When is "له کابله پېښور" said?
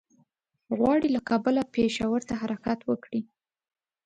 1.15-2.19